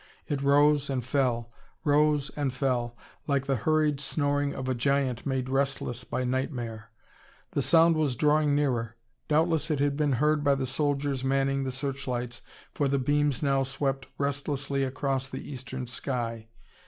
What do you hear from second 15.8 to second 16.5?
sky.